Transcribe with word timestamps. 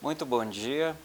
muito 0.00 0.24
bom 0.24 0.46
dia. 0.46 0.96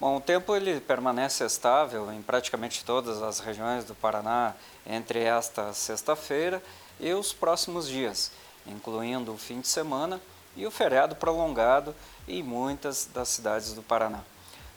Bom, 0.00 0.16
o 0.16 0.20
tempo 0.20 0.56
ele 0.56 0.80
permanece 0.80 1.44
estável 1.44 2.10
em 2.10 2.22
praticamente 2.22 2.82
todas 2.82 3.22
as 3.22 3.38
regiões 3.38 3.84
do 3.84 3.94
Paraná 3.94 4.54
entre 4.86 5.20
esta 5.20 5.74
sexta-feira 5.74 6.62
e 6.98 7.12
os 7.12 7.34
próximos 7.34 7.86
dias, 7.86 8.32
incluindo 8.66 9.34
o 9.34 9.36
fim 9.36 9.60
de 9.60 9.68
semana 9.68 10.18
e 10.56 10.66
o 10.66 10.70
feriado 10.70 11.14
prolongado 11.14 11.94
em 12.26 12.42
muitas 12.42 13.06
das 13.12 13.28
cidades 13.28 13.74
do 13.74 13.82
Paraná. 13.82 14.20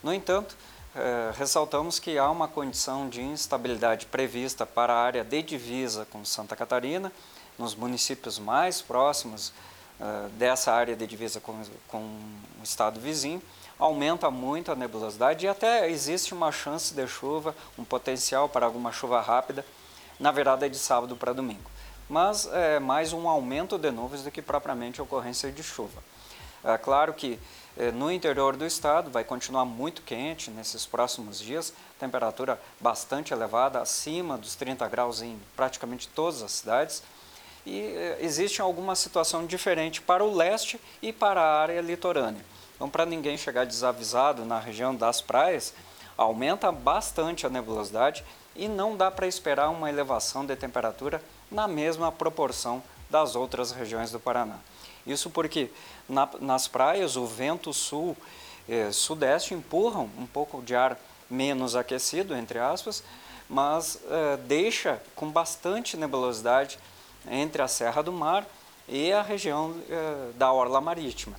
No 0.04 0.14
entanto, 0.14 0.54
eh, 0.94 1.32
ressaltamos 1.38 2.00
que 2.00 2.18
há 2.18 2.30
uma 2.30 2.50
condição 2.50 3.08
de 3.08 3.22
instabilidade 3.22 4.08
prevista 4.08 4.66
para 4.66 4.94
a 4.94 5.02
área 5.02 5.24
de 5.24 5.42
divisa 5.42 6.06
com 6.12 6.26
Santa 6.26 6.54
Catarina, 6.54 7.14
nos 7.58 7.76
municípios 7.76 8.38
mais 8.38 8.82
próximos 8.82 9.54
eh, 10.00 10.30
dessa 10.34 10.72
área 10.72 10.96
de 10.96 11.06
divisa 11.06 11.40
com, 11.40 11.62
com 11.88 12.00
o 12.60 12.64
estado 12.64 13.00
vizinho, 13.00 13.42
aumenta 13.78 14.30
muito 14.32 14.72
a 14.72 14.76
nebulosidade 14.76 15.46
e 15.46 15.50
até 15.50 15.90
existe 15.90 16.34
uma 16.34 16.52
chance 16.52 16.94
de 16.94 17.08
chuva, 17.08 17.56
um 17.78 17.84
potencial 17.84 18.48
para 18.48 18.66
alguma 18.66 18.92
chuva 18.92 19.20
rápida 19.22 19.66
na 20.20 20.32
virada 20.32 20.70
de 20.70 20.78
sábado 20.78 21.16
para 21.16 21.34
domingo. 21.34 21.70
Mas 22.10 22.48
é 22.52 22.80
mais 22.80 23.14
um 23.14 23.28
aumento 23.28 23.78
de 23.78 23.92
nuvens 23.92 24.24
do 24.24 24.32
que 24.32 24.42
propriamente 24.42 25.02
ocorrência 25.02 25.52
de 25.52 25.64
chuva. 25.64 26.02
É 26.64 26.78
claro 26.78 27.14
que 27.14 27.40
é, 27.76 27.92
no 27.92 28.12
interior 28.12 28.56
do 28.56 28.66
estado 28.66 29.10
vai 29.10 29.24
continuar 29.24 29.66
muito 29.66 30.02
quente 30.04 30.52
nesses 30.52 30.86
próximos 30.86 31.40
dias, 31.40 31.74
temperatura 32.00 32.60
bastante 32.80 33.34
elevada, 33.34 33.82
acima 33.82 34.38
dos 34.38 34.56
30 34.56 34.88
graus 34.88 35.22
em 35.22 35.40
praticamente 35.56 36.08
todas 36.08 36.42
as 36.42 36.52
cidades. 36.52 37.04
E 37.66 37.80
é, 37.80 38.18
existe 38.22 38.62
alguma 38.62 38.96
situação 38.96 39.46
diferente 39.46 40.02
para 40.02 40.24
o 40.24 40.36
leste 40.36 40.80
e 41.02 41.14
para 41.14 41.42
a 41.42 41.62
área 41.62 41.82
litorânea. 41.82 42.44
Então, 42.76 42.90
para 42.90 43.06
ninguém 43.06 43.38
chegar 43.38 43.66
desavisado 43.66 44.46
na 44.46 44.60
região 44.60 44.94
das 44.94 45.22
praias, 45.22 45.74
aumenta 46.18 46.72
bastante 46.72 47.46
a 47.46 47.50
nebulosidade 47.50 48.24
e 48.56 48.68
não 48.68 48.96
dá 48.96 49.10
para 49.10 49.28
esperar 49.28 49.70
uma 49.70 49.90
elevação 49.90 50.46
de 50.46 50.56
temperatura 50.56 51.22
na 51.52 51.68
mesma 51.68 52.12
proporção 52.12 52.84
das 53.10 53.36
outras 53.36 53.72
regiões 53.72 54.12
do 54.12 54.20
Paraná. 54.20 54.58
Isso 55.06 55.30
porque 55.30 55.70
na, 56.08 56.30
nas 56.40 56.68
praias 56.68 57.16
o 57.16 57.26
vento 57.26 57.74
sul 57.74 58.16
eh, 58.68 58.92
sudeste 58.92 59.54
empurram 59.54 60.10
um 60.18 60.26
pouco 60.26 60.62
de 60.62 60.76
ar 60.76 60.98
menos 61.30 61.76
aquecido, 61.76 62.36
entre 62.36 62.60
aspas, 62.60 63.04
mas 63.50 64.00
eh, 64.10 64.38
deixa 64.46 65.02
com 65.16 65.30
bastante 65.30 65.98
nebulosidade 65.98 66.80
entre 67.30 67.62
a 67.62 67.68
Serra 67.68 68.02
do 68.02 68.12
Mar 68.12 68.46
e 68.88 69.12
a 69.12 69.22
região 69.22 69.76
eh, 69.90 70.32
da 70.36 70.52
Orla 70.52 70.82
Marítima. 70.82 71.36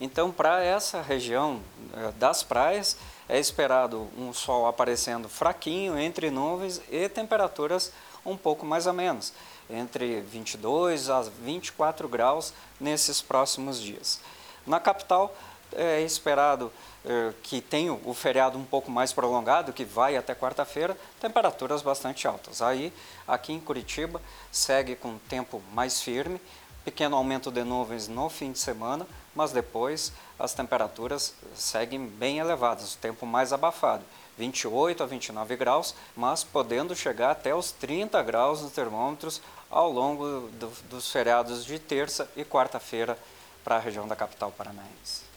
Então, 0.00 0.30
para 0.30 0.62
essa 0.62 1.00
região 1.00 1.60
eh, 1.92 2.12
das 2.16 2.42
praias, 2.42 2.96
é 3.28 3.38
esperado 3.38 4.08
um 4.18 4.32
sol 4.32 4.66
aparecendo 4.66 5.28
fraquinho 5.28 5.98
entre 5.98 6.30
nuvens 6.30 6.80
e 6.90 7.08
temperaturas 7.08 7.92
um 8.24 8.36
pouco 8.36 8.64
mais 8.66 8.86
amenas, 8.86 9.32
entre 9.68 10.20
22 10.20 11.10
a 11.10 11.22
24 11.22 12.08
graus 12.08 12.52
nesses 12.80 13.20
próximos 13.22 13.80
dias. 13.80 14.20
Na 14.66 14.80
capital, 14.80 15.34
é 15.76 16.00
esperado 16.00 16.72
é, 17.04 17.32
que 17.42 17.60
tenha 17.60 17.92
o 17.92 18.14
feriado 18.14 18.58
um 18.58 18.64
pouco 18.64 18.90
mais 18.90 19.12
prolongado, 19.12 19.72
que 19.72 19.84
vai 19.84 20.16
até 20.16 20.34
quarta-feira, 20.34 20.96
temperaturas 21.20 21.82
bastante 21.82 22.26
altas. 22.26 22.62
Aí, 22.62 22.92
aqui 23.26 23.52
em 23.52 23.60
Curitiba, 23.60 24.22
segue 24.50 24.96
com 24.96 25.18
tempo 25.28 25.62
mais 25.72 26.00
firme, 26.00 26.40
pequeno 26.84 27.16
aumento 27.16 27.50
de 27.50 27.64
nuvens 27.64 28.08
no 28.08 28.28
fim 28.28 28.52
de 28.52 28.58
semana, 28.58 29.06
mas 29.34 29.52
depois 29.52 30.12
as 30.38 30.54
temperaturas 30.54 31.34
seguem 31.54 32.06
bem 32.06 32.38
elevadas, 32.38 32.94
o 32.94 32.98
tempo 32.98 33.26
mais 33.26 33.52
abafado, 33.52 34.04
28 34.36 35.02
a 35.02 35.06
29 35.06 35.56
graus, 35.56 35.94
mas 36.16 36.44
podendo 36.44 36.94
chegar 36.94 37.30
até 37.30 37.54
os 37.54 37.72
30 37.72 38.22
graus 38.22 38.62
nos 38.62 38.72
termômetros 38.72 39.40
ao 39.70 39.90
longo 39.90 40.48
do, 40.52 40.68
dos 40.88 41.10
feriados 41.10 41.64
de 41.64 41.78
terça 41.78 42.30
e 42.36 42.44
quarta-feira 42.44 43.18
para 43.62 43.76
a 43.76 43.80
região 43.80 44.06
da 44.06 44.14
capital 44.14 44.52
paranaense. 44.52 45.33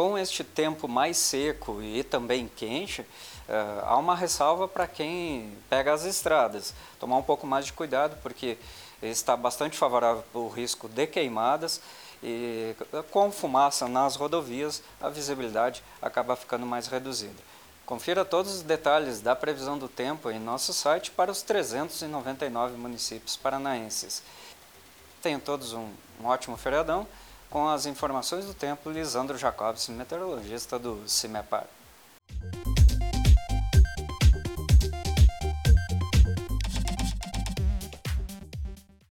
Com 0.00 0.16
este 0.16 0.42
tempo 0.42 0.88
mais 0.88 1.18
seco 1.18 1.82
e 1.82 2.02
também 2.02 2.50
quente, 2.56 3.02
uh, 3.02 3.84
há 3.84 3.98
uma 3.98 4.16
ressalva 4.16 4.66
para 4.66 4.86
quem 4.86 5.54
pega 5.68 5.92
as 5.92 6.06
estradas. 6.06 6.72
Tomar 6.98 7.18
um 7.18 7.22
pouco 7.22 7.46
mais 7.46 7.66
de 7.66 7.74
cuidado, 7.74 8.16
porque 8.22 8.56
está 9.02 9.36
bastante 9.36 9.76
favorável 9.76 10.24
para 10.32 10.40
o 10.40 10.48
risco 10.48 10.88
de 10.88 11.06
queimadas 11.06 11.82
e 12.22 12.74
com 13.10 13.30
fumaça 13.30 13.88
nas 13.88 14.16
rodovias 14.16 14.82
a 15.02 15.10
visibilidade 15.10 15.84
acaba 16.00 16.34
ficando 16.34 16.64
mais 16.64 16.86
reduzida. 16.86 17.36
Confira 17.84 18.24
todos 18.24 18.54
os 18.54 18.62
detalhes 18.62 19.20
da 19.20 19.36
previsão 19.36 19.76
do 19.76 19.86
tempo 19.86 20.30
em 20.30 20.38
nosso 20.38 20.72
site 20.72 21.10
para 21.10 21.30
os 21.30 21.42
399 21.42 22.74
municípios 22.78 23.36
paranaenses. 23.36 24.22
Tenham 25.20 25.40
todos 25.40 25.74
um, 25.74 25.90
um 26.22 26.24
ótimo 26.24 26.56
feriadão 26.56 27.06
com 27.50 27.68
as 27.68 27.84
informações 27.84 28.46
do 28.46 28.54
tempo 28.54 28.88
Lisandro 28.90 29.36
Jacobs, 29.36 29.88
meteorologista 29.88 30.78
do 30.78 31.02
CIMEPAR. 31.06 31.66